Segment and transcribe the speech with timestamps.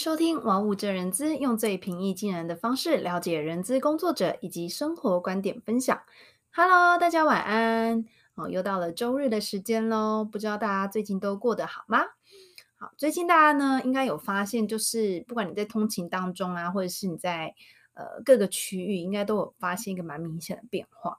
[0.00, 6.00] 收听玩物这人资，用最平易近人的方式了解人资工作者以及生活观点分享。
[6.52, 8.06] Hello，大家晚安。
[8.34, 11.98] 哦，又到了周日的时间喽，不知道大家最近都过得好吗？
[12.78, 17.54] 好，最近大家呢应该有发现，就是不管你在通勤当中啊，或者是你在
[17.92, 21.18] 呃各个区域，应该都有发现一个蛮明显的变化。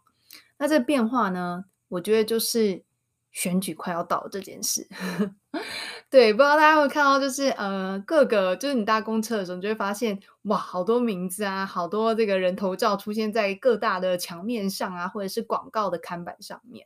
[0.57, 2.84] 那这变化呢，我觉得就是。
[3.34, 4.85] 选举快要到这件事，
[6.11, 16.85] 对，不知道大家会看到，就是呃，各个就是你搭公车的时候，你就会发现哇，好多名字啊，好多这个人头照出现在各大的墙面上啊，或者是广告的看板上面。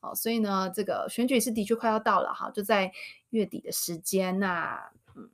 [0.00, 2.90] 哦，所以呢，这个选举是的确快要到了哈，就在
[3.30, 4.76] 月底的时间呐、
[5.14, 5.30] 嗯，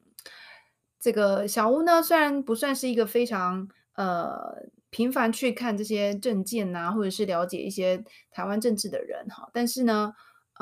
[1.00, 10.12] 这个小屋呢，虽然不算是一个非常呃频繁去看这些政见呐，或者是了解一些台湾政治的人哈，但是呢。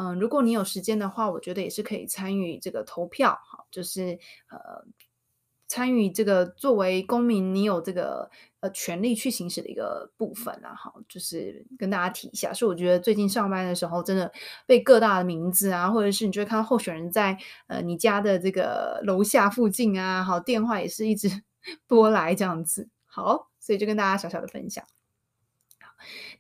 [0.00, 4.16] 嗯，如果你有时间的话，我觉得也是可以参与这个投票，哈，就是
[4.48, 4.86] 呃，
[5.66, 12.54] 参与这个作为公民，你有这个呃权利去行使的一个部分啊，哈，就是跟大家提一下。
[12.54, 14.32] 所以我觉得最近上班的时候，真的
[14.66, 21.42] 被各大的名字啊，或者是你就会看到候选人在呃你家的这个楼下附近啊，好，电话也是一直
[21.88, 24.84] 拨来这样子，好，所以就跟大家小小的分享。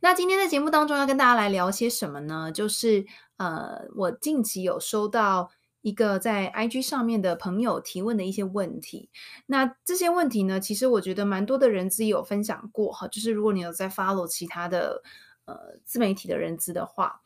[0.00, 2.52] 那今天在节目当中要跟大家来聊些什么呢？
[2.52, 3.04] 就是
[3.38, 5.50] 呃，我近期有收到
[5.80, 9.10] 一个在 IG 上面的朋友提问的一些问题。
[9.46, 13.08] 那这些问题呢，其实我觉得蛮多的人资有分享过哈。
[13.08, 15.02] 就是如果你有在 follow 其他的
[15.46, 17.22] 呃自媒体的人资的话，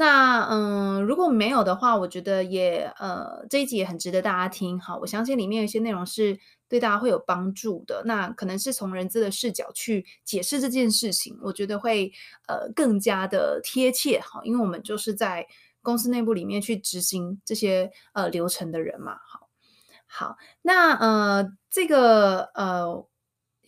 [0.00, 4.96] 那嗯、如果没有的话，我觉得也呃这一集也很值得大家听哈。
[4.96, 6.38] 我相信里面有一些内容是。
[6.70, 12.12] 对大家会有帮助的，那可能是从人资的视角去解释这件事情，我觉得会
[12.46, 15.44] 呃更加的贴切哈，因为我们就是在
[15.82, 19.48] 公司内部里面去执行这些呃流程的人嘛，好，
[20.06, 23.04] 好，那呃这个呃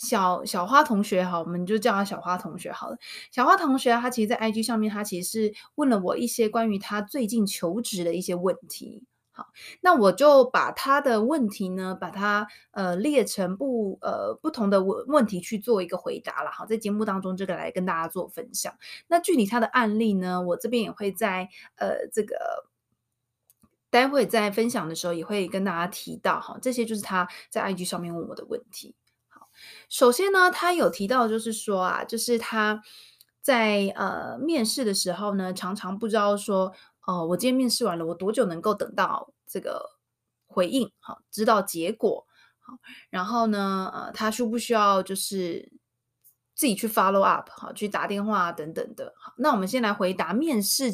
[0.02, 2.98] 小小花同学哈，我们就叫他小花同学好了。
[3.30, 9.04] 小花同学他其实，在 IG 上面，他其实是问了我一些关于他最近求职的一些问题。
[9.30, 9.46] 好，
[9.80, 16.50] 那我就把他的问题呢，把它呃列成不呃不同的问问题去做一个回答了。
[16.50, 18.74] 好，在节目当中这个来跟大家做分享。
[19.06, 22.66] 那具体他的案例呢，我这边也会在呃这个
[23.88, 26.58] 待会在分享的时候也会跟大家提到哈。
[26.60, 28.94] 这些就是他在 IG 上面问我的问题。
[29.88, 32.82] 首先呢，他有提到就是说啊，就是他
[33.40, 36.72] 在呃面试的时候呢，常常不知道说。
[37.04, 39.98] 哦，我今天面试完了，我多久能够等到这个
[40.46, 40.88] 回应？
[41.00, 42.24] 好，知道结果。
[42.60, 42.74] 好，
[43.10, 45.72] 然后呢，呃，他需不需要就是
[46.54, 47.50] 自己去 follow up？
[47.50, 49.12] 好，去打电话等等的。
[49.18, 50.92] 好，那我们先来回答面试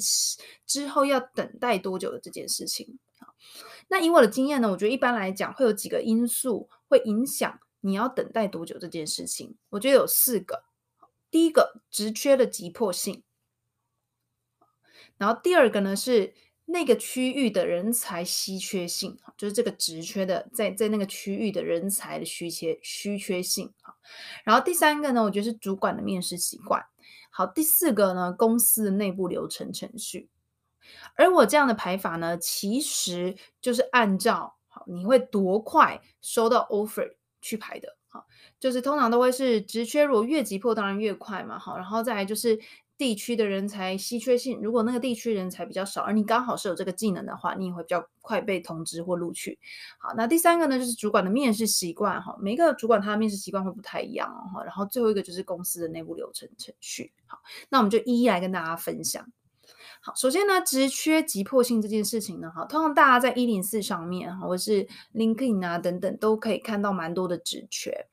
[0.65, 2.99] 之后要等待多久的这件事情。
[3.21, 3.35] 好，
[3.89, 9.57] 那以我的经验呢，我觉得一般来讲会有几个因素会影响你要等待多久这件事情。
[9.71, 10.65] 我觉得有四个。
[11.31, 13.23] 第一个，职缺的急迫性。
[15.17, 16.33] 然后第二个呢，是
[16.65, 23.75] 那个区域的人才稀缺性，就是这个职缺的在在那个区域的人才的稀缺稀缺性。
[24.45, 26.87] 然后第三个呢，我觉得是主管的面试习惯。
[27.31, 30.31] 好，第四个呢，公司的内部流程程序。
[31.15, 37.97] 而我这样的排法呢，其实就是按照好你会多快收到 offer 去排的。
[38.09, 38.27] 好，
[38.59, 41.59] 就是通常都会是职缺如果越急迫，当然越快嘛。
[41.59, 42.59] 好，然后再来就是。
[42.99, 49.57] 地区的人才稀缺性，如果那个地区人才比较少，而你刚好是有这个技能的话，你也会比较快被通知或录取。
[50.01, 54.65] 好，那第三个呢，就是主管的面试习惯哈，每个主管他的面试习惯会不太一样哦。
[54.65, 57.13] 然后最后一个就是公司的内部流程程序。
[57.27, 57.39] 好，
[57.69, 59.25] 那我们就一一来跟大家分享。
[60.17, 68.09] 首先呢，职缺急迫性这件事情呢，哈，通常大家在一零四上面，或是 LinkedIn 啊等等，都可以看到蛮多的职缺。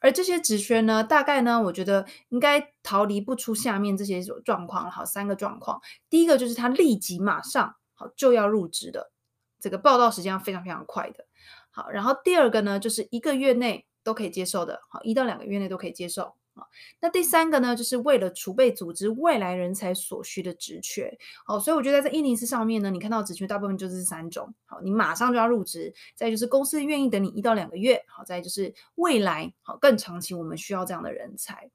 [0.00, 4.90] 而这些职缺呢，大概呢，我觉得应该逃离不出下面这些状况。
[4.90, 5.80] 好，三个状况。
[6.10, 9.12] 第一个就是他立即马上好就要入职的，
[9.60, 11.26] 这个报到时间非常非常快的。
[11.70, 14.80] 好，然后第二个呢，就是一个月内都可以接受的。
[14.88, 16.34] 好，一到两个月内都可以接受。
[16.56, 16.68] 好，
[17.00, 21.18] 那第三个呢，就是为了储备组织未来人才所需的职缺。
[21.44, 24.54] 好，所以我觉得在这104上面呢，你看到职缺大部分就是三种。
[24.64, 28.04] 好，你马上就要入职，再就是公司愿意等你一到两个月。
[28.06, 31.70] 好，再就是未来好更长期，我们需要这样的人才。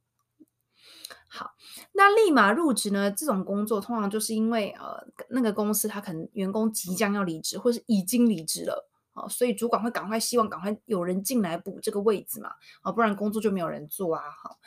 [1.27, 1.51] 好，
[1.91, 3.11] 那立马入职呢？
[3.11, 8.88] 这种工作通常就是因为呃那个公司他可能员工即将要离职，或是已经离职了。
[9.29, 12.51] 所以主管会赶快希望赶快有人进来补这个位置嘛，
[12.81, 14.23] 啊，不然工作就没有人做啊。
[14.41, 14.59] 好，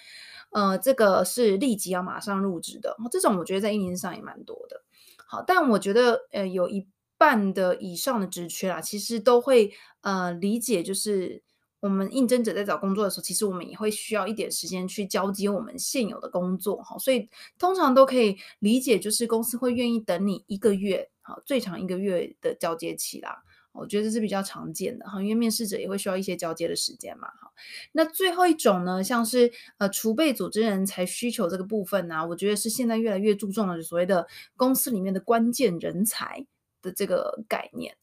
[0.50, 4.82] 呃，这个是立即要马上入职的，这种我觉得在104上也蛮多的。
[5.26, 6.86] 好，但我觉得呃有一
[7.16, 9.72] 半的以上的职缺啦，其实都会
[10.02, 11.42] 呃理解，就是
[11.80, 23.42] 我们应征者在找工作的时候，其实我们也会需要一点时间去交接我们现有的工作哈，所以通常都可以理解，就是公司会愿意等你一个月，好，最长一个月的交接期啦。
[23.72, 27.50] 我觉得这是比较常见的哈，因为面试者也会需要一些交接的时间嘛哈。
[27.92, 34.26] 那最后一种呢，像是呃储备组织人才需求这个部分呢、我觉得是现在越来越注重的所谓的
[34.56, 36.46] 公司里面的关键人才
[36.82, 37.96] 的这个概念。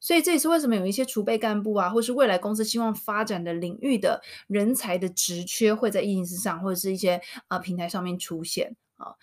[0.00, 7.16] 所以这也是为什么有一些储备干部啊，或是未来公司希望发展的领域的人才的职缺会在易勤上或者是一些
[7.48, 9.14] 啊、呃、平台上面出现啊。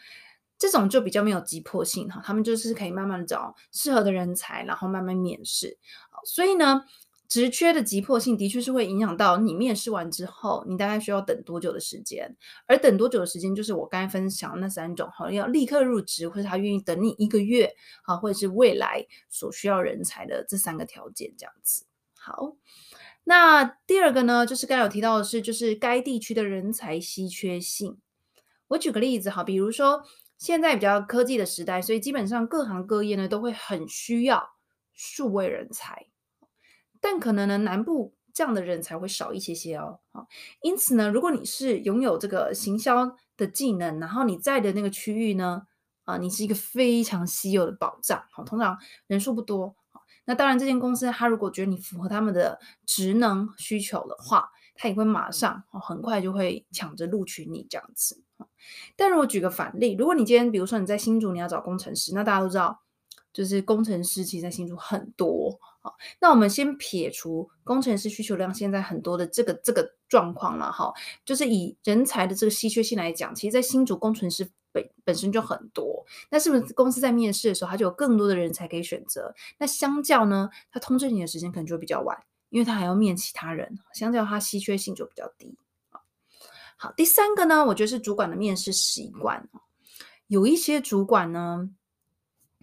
[0.59, 5.77] 这种就比较没有急迫性哈，他们就是可以慢慢找适合的人才，然后慢慢面试。
[6.25, 6.83] 所以呢，
[7.29, 12.35] 职缺的急迫性的确是会影响到你面试完之后，你大概需要等多久的时间。
[12.65, 17.73] 而等多久的时间，就是我刚才分享那三种哈，要立刻入职，或者他愿意等你一个月，
[18.03, 21.85] 啊，或者是未来所需要人才的这三个条件这样子。
[22.15, 22.57] 好，
[23.23, 27.97] 那第二个呢，就是刚才有提到的是，就是该地区的人才稀缺性。
[28.67, 30.03] 我举个例子哈，比如说。
[30.39, 34.51] 现在比较科技的时代，所以基本上各行各业呢都会很需要
[34.93, 36.07] 数位人才，
[37.01, 39.99] 但可能呢南部这样的人才会少一些些哦。
[40.61, 45.63] 因此呢，如果你是拥有这个行销的技能，然后你在的那个区域呢，
[46.05, 48.23] 啊，你是一个非常稀有的宝藏。
[48.31, 48.77] 好，通常
[49.07, 49.75] 人数不多。
[50.23, 58.23] 那当然，这间公司他如果觉得你符合他们的职能需求的话，他也会马上很快就会抢着录取你这样子。
[58.95, 62.81] 但如果举个反例，如果你今天比如说你在新竹，你要找工程师，那大家都知道，
[63.31, 65.59] 就是工程师其实在新竹很多。
[65.81, 70.93] 好，那我们先撇除工程师需求量现在很多的这个这个状况了哈，
[71.23, 79.33] 就是以人才的这个稀缺性来讲，其实，在新竹工程师本本身就很多，那是不是公司在面试的时候，他就有更多的人才可以选择？
[79.57, 82.17] 那相较呢，他通知你的时间可能就会比较晚，
[82.49, 85.57] 因为他还要面其他人，相较他稀缺性就比较低。
[86.81, 89.49] 好，第三个呢，我觉得是主管的面试习惯。
[90.27, 91.69] 有一些主管呢，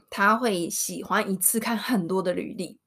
[0.09, 2.79] 他会喜欢一次看很多的履历，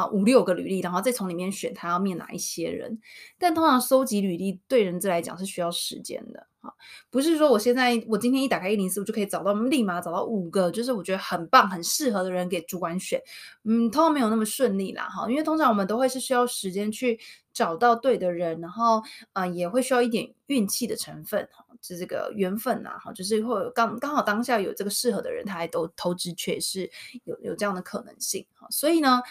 [0.00, 2.98] 好，五六个履历，然后再从里面选他要面哪一些人。
[3.38, 6.46] 但通常收集履历对人资来讲是需要时间的。
[6.60, 6.70] 啊，
[7.08, 13.18] 不是说我现在我今天一打开一零四，我就可以找到立马找到五个，就是我觉得很棒、很适合的人给主管选。
[13.64, 17.18] 嗯，通常没有那么顺利啦，哈，因为通常我们都会是需要时间去
[17.54, 18.98] 找到对的人，然后
[19.32, 26.90] 啊、呃，也会需要一点运气的成分，哈，就这个缘分呐，哈，就是会有刚刚好当下有这个适合的人，他还都投资缺是
[27.24, 29.22] 有有这样的可能性，哈，所以呢，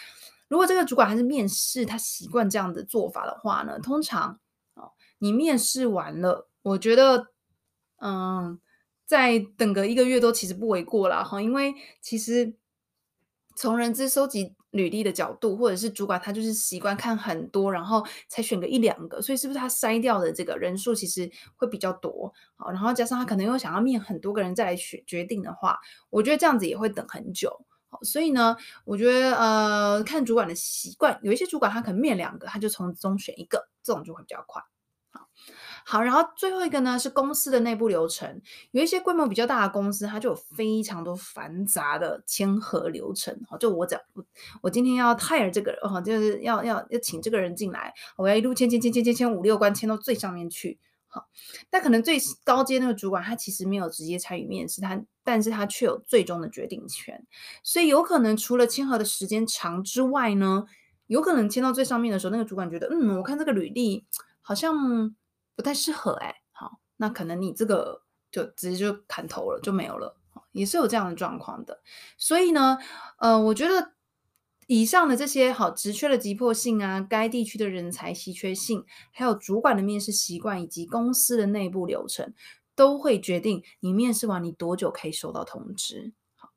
[0.50, 4.40] 如果这个主管还是面试他习惯这样的做法的话呢，通常
[4.74, 6.48] 哦，你面试完了。
[6.62, 7.28] 我觉得，
[8.02, 8.58] 嗯，
[9.06, 12.52] 再等个一个月都其实不为过啦哈，因为其实
[13.54, 22.34] 从人资收集履历的角度，或者是主管他就是习惯看很多，然后才选个一两个，所以是不是他筛掉的这个人数其实会比较多？
[22.56, 25.78] 好，然后加上他可能又想要面很多个人再来选决定的话，
[26.10, 27.64] 我觉得这样子也会等很久。
[27.90, 34.62] 好，所以呢，我觉得呃，看主管的习惯，有一些主管他可能面两个，他就从中选一个，这种就会比较快。
[35.84, 43.36] 好，然后最后一个呢是公司的内部流程，有一些规模比较大的公司，它就有非常多繁杂的签核流程。
[43.48, 43.98] 好，就我讲，
[44.62, 50.78] 我今天要 hire 这个人，哈，就是要要要请这个人进来，我要一路签签签签签签五六关，签到最上面去。
[51.10, 51.28] 好，
[51.68, 57.26] 但可能最高阶那个主管他其实没有直接参与面试，他但是他却有最终的决定权，
[57.62, 60.64] 所以有可能除了签合的时间长之外呢，
[61.06, 64.06] 有可能签到最上面的时候，那个主管觉得，嗯，我看这个履历
[64.40, 65.14] 好像。
[65.56, 68.00] 不太适合哎、好，那可能你这个
[68.30, 70.16] 就直接就砍头了，就没有了，
[70.52, 71.82] 也是有这样的状况的。
[72.16, 72.78] 所以呢，
[73.18, 73.92] 呃，我觉得
[74.72, 82.32] 以上的这些好职缺的急迫性啊，该地区的人才稀缺性，还有主管的面试习惯以及公司的内部流程，
[82.76, 86.12] 都会决定你面试完你多久可以收到通知。
[86.36, 86.50] 好，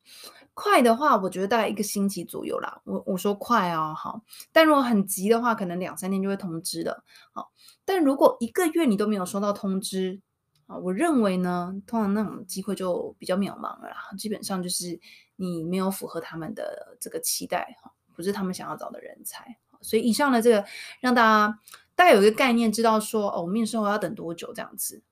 [0.53, 2.84] 快的话，我觉得大概一个星期左右啦。
[2.86, 7.03] 我我说快哦，好，但如果很急的话，可能两三天就会通知的。
[7.32, 7.51] 好。
[7.84, 10.22] 但如果一个月你都没有收到通知
[10.67, 13.89] 啊，我认为呢，通常那种机会就比较渺茫了。
[14.20, 15.00] 基本上就是
[15.36, 19.58] 你没有符合他们的这个期待哈，不是他们想要找的人才。
[19.82, 20.65] 所以以上的这个
[21.01, 21.60] 让大家
[21.96, 25.03] 大概有一个概念，知道说哦，我面试后要等多久这样子。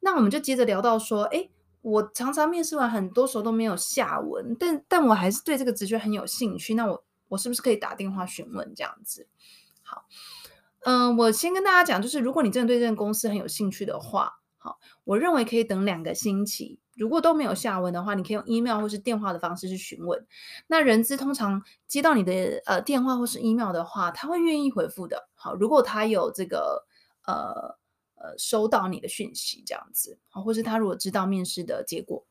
[0.00, 1.50] 那我们就接着聊到说，诶，
[1.82, 6.74] 我常常面试完很多时候都没有下文，但但我还是对这个职缺很有兴趣。
[6.74, 9.28] 那我我是不是可以打电话询问这样子？
[9.82, 10.04] 好。
[10.84, 20.26] 嗯，我先跟大家讲，就是如果你真的对这个公司很有兴趣的话，好，我认为可以等两个星期，如果都没有下文的话，你可以用 email 或是电话的方式去询问。
[20.66, 25.28] 那人资通常接到你的呃电话或是 email 的话，他会愿意回复的。
[25.34, 26.84] 好，如果他有这个
[27.24, 27.78] 呃
[28.16, 32.26] 呃收到你的讯息这样子，好，或是他如果知道面试的结果。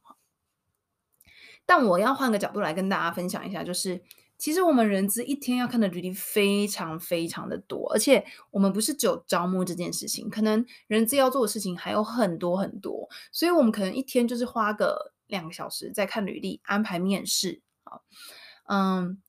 [1.66, 4.04] 但我要换个角度来跟大家分享一下，就是。
[4.38, 18.00] 其实我们人资一天要看的履历非常非常的多，而且我们不是只有招募这件事情，可能人资要做的事情还有很多很多，所以我们可能一天就是花个两个小时在看履历、安排面试啊，
[18.70, 19.22] 嗯。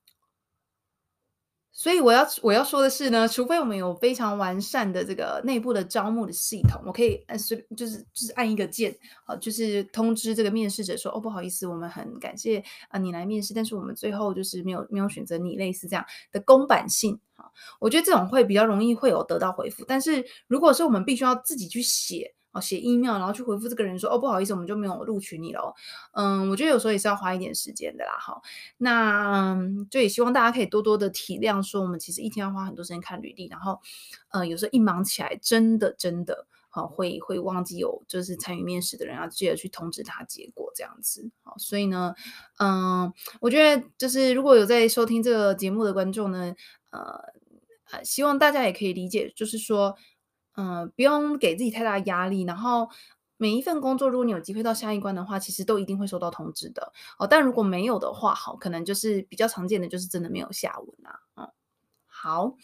[1.79, 8.93] 所以我要我要说的是呢，除非我们有非常完善的这个内部的招募的系统，我可以按随就是就是按一个键，
[9.27, 17.47] 啊，就是通知这个面试者说，哦，不好意思，我们很感谢啊你来面试，但是我们最后就是没有没有选择你，类似这样的公版信，啊，
[17.79, 22.35] 我觉得这种会比较容易会有得到回复，但是如果是我们必须要自己去写。
[22.53, 25.75] 哦，写 email 然后去回复这个人说，哦，不好意思，我们就没有录取你了。
[26.13, 28.13] 嗯，我觉得有时候也是要花一点时间的啦。
[28.19, 28.41] 好，
[28.79, 33.79] 那嗯，就也希望大家可以多多的体谅，说我们其实一天要花很多时间看履历，然后，
[34.31, 41.31] 呃，有时候一忙起来，真的真的，好，会会忘记有就是参与面试的人要记得去通知他结果这样子。
[41.43, 42.15] 好，所以呢，
[42.59, 43.13] 嗯，
[43.43, 46.55] 我觉得就是如果有在收听这个节目的观众呢，
[46.91, 47.01] 呃
[47.91, 49.95] 呃，希望大家也可以理解，就是说。
[50.61, 52.43] 嗯，不用给自己太大压力。
[52.43, 52.89] 然后
[53.37, 57.29] 每一份工作，如果你有机会到下一关的话，其实都一定会收到通知的哦。
[57.29, 61.21] 但如果没有的话，好，可能就是比较常见的，就是真的没有下文啊。
[61.37, 61.49] 嗯，
[62.07, 62.57] 好，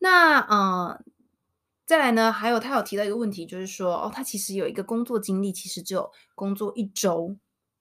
[0.00, 1.04] 那嗯，
[1.86, 7.36] 再来呢，还有他有提到一个问题，就是说哦，他其实有一个工作经历，其实只有工作一周，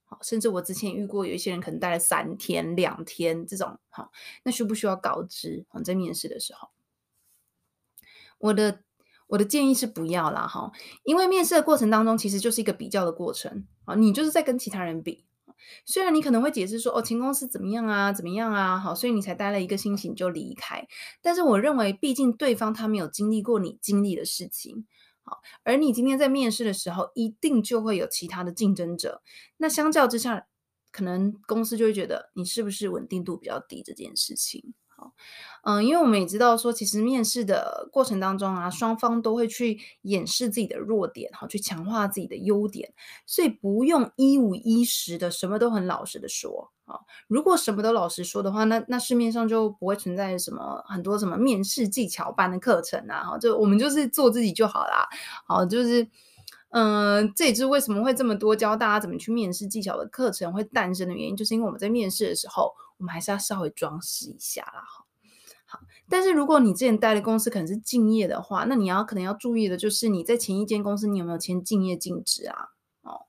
[0.05, 4.11] 好，甚至我之前遇过有一些人可能待了三天、两天这种，好，
[4.43, 5.65] 那需不需要告知？
[5.83, 6.69] 在面试的时候，
[8.37, 8.83] 我的。
[9.27, 10.71] 我的建议是不要啦，哈，
[11.03, 15.25] 因为面试的过程当中其实就是一个比较的过程啊，你就是在跟其他人比。
[15.85, 20.87] 虽然你可能会解释说，哦，前公司怎么样啊，怎么样啊，好，所以你才待了一个星期你就离开。
[21.21, 24.85] 但是我认为，毕竟对方他没有经历过你经历的事情，
[25.23, 29.21] 好，而你今天在面试的时候，一定就会有其他的竞争者。
[29.57, 30.47] 那相较之下，
[30.91, 34.73] 可能公司就会觉得你是不是稳定度比较低这件事情。
[35.63, 42.93] 嗯，因为我们也知道说，其实面试的过程当中啊，双方都会去掩饰自己的弱点，好，去强化自己的优点，
[43.25, 46.95] 所以不用一五一十的什么都很老实的说啊。
[47.27, 55.05] 如果什么都老实说的话，那那市面上就不会存在什么很多什么面试技巧班的课程啊，就我们就是做自己就好啦。
[55.45, 56.07] 好，就是
[56.69, 62.73] 嗯，这也是为什么会这么多教大家怎么去面试技巧的课程会诞生的原因，就是因为我们在面试的时候。
[62.99, 64.83] 我们还是要稍微装饰一下啦，
[66.09, 72.69] 但是如果你之前待的公司可能是竞业的话，那你要可能要注意的就是你在前一间公司你有没有签竞业禁止啊？
[73.03, 73.21] 哦，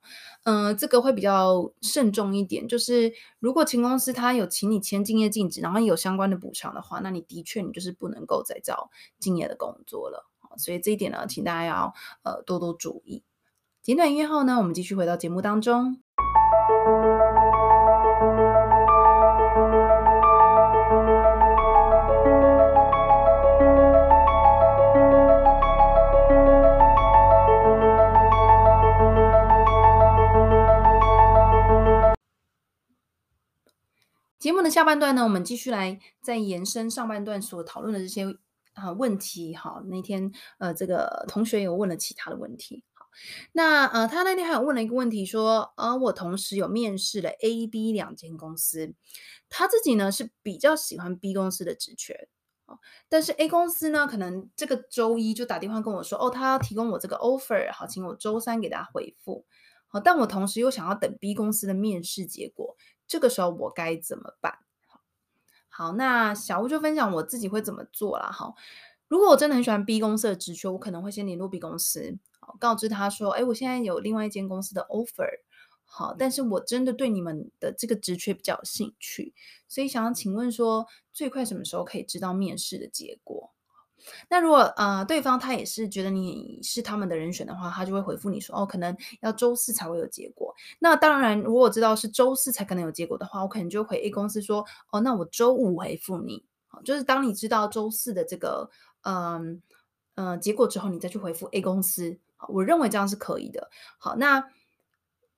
[0.45, 2.67] 嗯、这个会比较慎重一点。
[2.67, 10.29] 就是如果前公司他有请你签竞业禁止，然后有相关的补偿的话，那你的确你就是不能够再找竞业的工作了。
[10.57, 11.95] 所以这一点呢，请大家要
[12.25, 13.23] 呃多多注意。
[13.83, 16.03] 简短音乐后呢，我们继续回到节目当中。
[34.39, 38.25] 节目的下半段呢，我们继续来再延伸上半段所讨论的这些
[38.75, 39.53] 啊问题。
[39.53, 42.85] 哈，那天呃，这个同学有问了其他的问题。
[42.95, 43.07] 好，
[43.51, 48.95] 那呃，他那天还有问了一个问题，说，呃，我同时有面试了 A、B 两间公司，
[49.49, 52.29] 他自己呢是比较喜欢 B 公司的职缺，
[53.09, 59.45] 但是 A 公司呢，可能这个周一就打电话跟我说，哦，他要提供我这个 offer，好，请我周三给他回复。
[59.89, 62.77] 好，但我同时又想要等 B 公司的面试结果。
[63.09, 64.59] 这个时候我该怎么办？
[65.69, 68.31] 好，那小吴就分享我自己会怎么做啦。
[68.31, 68.55] 好，
[69.07, 72.19] 如果我真的很喜欢 B 公司的职缺，我可能会先联络 B 公司，
[72.59, 75.41] 告知他说，哎，我现在有另外一间公司的 offer，
[75.85, 79.33] 好，但是我真的对你们的这个职缺比较有兴趣，
[79.69, 83.53] 所以想要请问说，最快什么时候可以知道面试的结果？
[84.29, 90.55] 那如果呃对方他也是觉得你是他们的人选的话，他就会回复你说哦，可能要周四才会有结果。
[90.79, 96.45] 那当然，如果知道是周四才可能有结果的话，我可能就回 A 公司说哦，那我周五回复你。
[96.67, 98.71] 好，就是当你知道周四的这个
[99.03, 99.63] 嗯
[100.17, 102.19] 嗯、结果之后，你再去回复 A 公司。
[102.37, 103.71] 好，我认为这样是可以的。
[103.99, 104.45] 好，那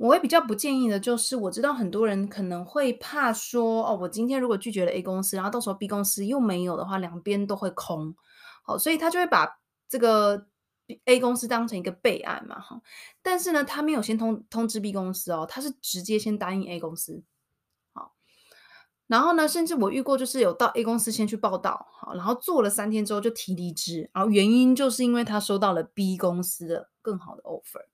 [0.01, 8.17] 我会比较不建议的就是，我知道很多人可能会怕说哦，我今天如果拒绝了 A 公司，然后到时候 B 公司又没有的话，两边都会空。
[8.63, 9.59] 好，所以他就会把
[9.91, 10.47] 这个
[11.05, 12.81] A 公司当成一个备案嘛，哈，
[13.21, 17.23] 但是呢，他没有先通通知 B 公司哦，他是直接先答应 A 公司，
[17.93, 18.15] 好，
[19.07, 27.85] 然后呢，甚至我遇过就是有到 A 公司先去报道，好，然后做了三天之后就提离职，然后原因就是因为他收到了 B 公司的更好的 offer，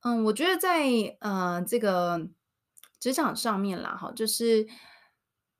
[0.00, 2.28] 嗯，我觉得在呃这个
[2.98, 4.66] 职场上面啦，哈，就是。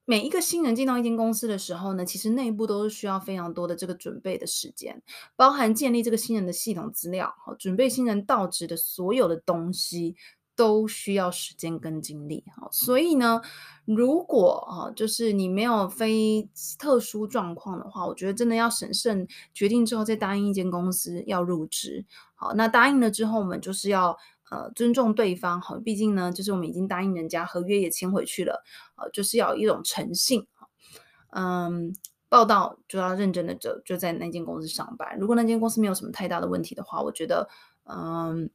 [0.06, 5.00] 每一个新人进到一间公司的时候呢，其实内部都是需要非常多的这个准备的时间，
[5.36, 10.16] 包含建立这个新人的系统资料，好，准备新人到职的所有的东西
[10.56, 13.40] 都需要时间跟精力，哈，所以呢，
[13.84, 22.04] 如果啊，就是你没有非特殊状况的话，我觉得真的要审慎决定之后再答应一间公司要入职，
[22.40, 24.16] 好，那答应了之后，我们就是要。
[24.50, 28.64] 呃，尊重对方，好，毕竟呢，就是我们已经答应人家，合约也签回去了，
[28.96, 30.44] 呃，就是要有一种诚信，
[31.28, 31.94] 嗯，
[32.28, 35.16] 报道就要认真的就就在那间公司上班。
[35.20, 37.48] 如果那间公司没有什么太大的问题的话，我觉得，
[37.84, 38.50] 嗯，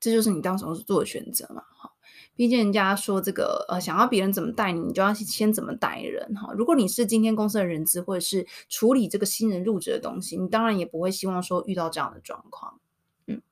[0.00, 1.92] 这就是你当时候做的选择嘛，哈。
[2.36, 6.52] 毕竟人家说这个，呃，想要别人怎么带你，你就要先怎么带人，哈。
[6.54, 12.80] 如果你是今天公司的人资，或者是处理这个新人入职的东西，你当然也不会希望说遇到这样的状况。
[13.26, 13.42] 嗯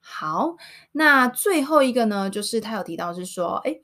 [0.00, 0.56] 好，
[0.90, 3.78] 那最后一个呢，就是他有提到是说，哎，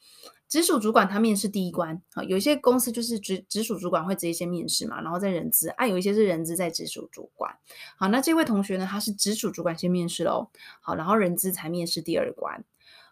[0.48, 7.56] 直属主管他面试第一关，啊，有一些公司就是直直属主管会直接先面试嘛，然后再人资，啊，有一些是人资在直属主管，
[7.96, 12.64] 好，那这位同学呢，他是直属主管先面试喽，好，然后人资才面试第二关，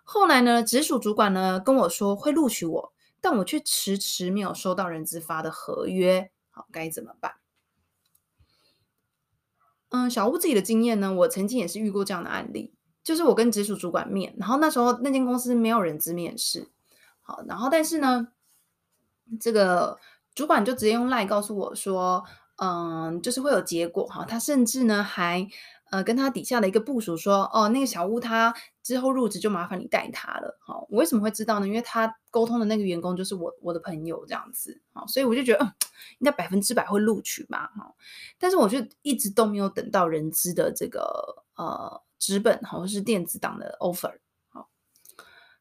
[0.08, 7.34] 后来呢，直属主管呢跟我说会录取我，但我却迟迟没有收到人资发的合约，好，该怎么办？
[9.88, 12.72] 嗯，小吴自己的经验呢，我曾经也是遇过这样的案例。
[13.02, 16.68] 就是我跟直属主管面，然后那时候那间公司没有人资面试，
[17.22, 18.28] 好，然后但是呢，
[19.40, 19.98] 这个
[20.34, 22.25] 主管就直接用 LINE 告诉我说，
[22.56, 25.48] 嗯，就是会有结果哈，他甚至呢还
[25.90, 28.52] 呃跟他底下的一个部署说，哦，那个小屋他
[28.87, 31.66] 之后入职就麻烦你带他了，好，我为什么会知道呢？
[31.66, 35.75] 因为他沟通的那个员工就是我我的朋友这样子，好，所以我就觉得，嗯，
[36.20, 37.92] 应该百分之百会录取吧，哈，
[38.38, 42.01] 但是我就一直都没有等到人资的这个呃。
[42.18, 44.11] 纸本好像是电子档的 offer，
[44.49, 44.70] 好，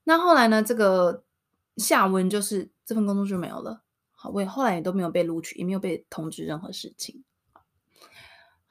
[0.06, 0.64] 那后来呢？
[0.64, 1.26] 这个
[1.76, 3.82] 下文就是这份工作就没有了，
[4.14, 7.26] 好，我也后来也都没有被录取，也没有被通知任何事情。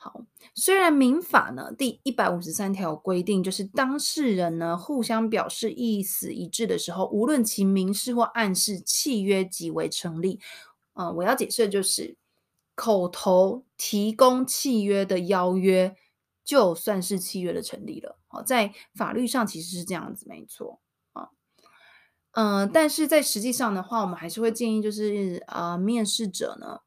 [0.04, 0.20] 好，
[0.54, 10.38] 虽然民法呢第一百五十三条规定，就是当事人呢互相表示意思一致的时候，无论其明示或暗示，契约即为成立。
[10.92, 12.18] 嗯、呃，我要解释的就是
[12.74, 15.96] 口头提供契约的邀约。
[16.44, 20.78] 就算是契约的成立了，好，在法律上其实是这样子，没错
[21.14, 21.30] 啊，
[22.32, 26.80] 嗯，但是在实际上的话，我们还是会建议，就是呃，面试者呢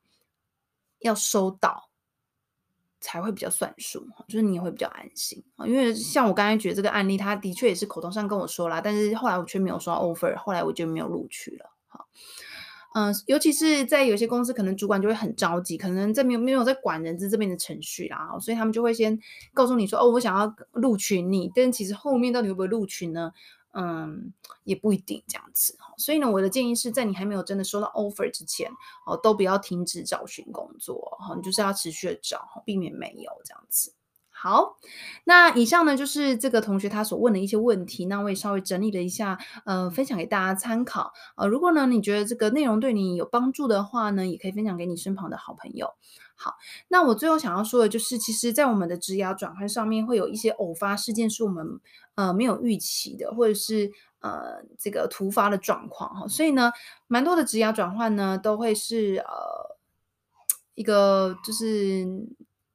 [0.99, 1.86] 要收到
[3.07, 12.07] 才会比较算数，就是你也会比较安心啊，因为像我刚才举的这个案例，他的确也是口头上跟我说啦，但是后来我却没有收到 offer，后来我就没有录取了，好。
[12.95, 19.17] 嗯，尤其是在有些公司，可能主管就会很着急，可能在没有没有在管人资这边的程序啦，所以他们就会先
[19.53, 23.31] 告诉你说，哦，我想要录取你，但其实后面到底会不会录取呢？
[23.79, 25.77] 嗯，也不一定这样子。
[25.97, 28.71] 所以呢，我的建议是在你还没有真的收到 offer 之前，
[29.05, 33.93] 哦，都不要停止找寻工作，哈，你就是要持续的找，避免没有这样子。
[34.29, 34.77] 好，
[35.23, 41.11] 那以上呢就是这个同学他所问的一些问题，那我也稍微整理了一下，呃，分享给大家参考。
[41.35, 45.95] 呃，如果呢你觉得这个内容对你有帮助的话呢，也可以分享给你身旁的好朋友。
[46.37, 46.55] 好，
[46.87, 51.79] 那我最后想要说的就是，其实，在我们的职涯转换上面，会有一些偶发事件是我们
[52.15, 56.27] 呃没有预期的，或者是呃这个突发的状况哈。
[56.27, 56.71] 所以呢，
[57.07, 59.77] 蛮多的职涯转换呢，都会是呃
[60.75, 62.07] 一个就是。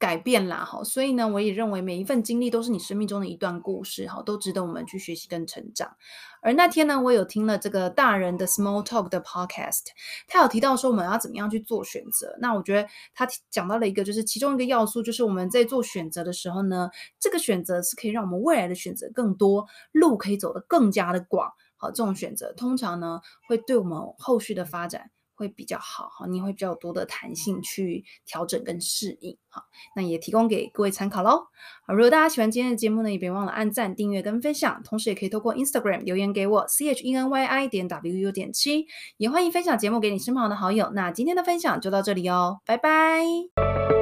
[0.03, 5.97] 改变啦，哈，所以呢，我也认为每一份经历都是你生命中的一段故事，哈，都值得我们去学习跟成长。
[6.43, 9.85] 而那天呢，我有听了这个大人的 Small Talk 的 Podcast，
[10.27, 12.37] 他有提到说我们要怎么样去做选择。
[12.41, 21.53] 那我觉得他讲到了一个，就是其中一个要素，就是我们在做选择的时候呢，这个选择是可以让我们未来的选择更多，路可以走得更加的广。
[21.77, 25.11] 好，这种选择通常呢，会对我们后续的发展。
[25.43, 29.65] 会比较好哈，你会比较多的弹性去调整跟适应哈。
[29.97, 31.49] 那也提供给各位参考喽。
[31.85, 40.91] 好，如果大家喜欢今天的节目呢，也别忘了按赞、订阅跟分享，同时也可以透过 Instagram 留言给我 c h e n y i 点 w u 点七，也欢迎分享节目给你身旁的好友。
[40.95, 44.02] 那今天的分享就到这里哦，拜拜。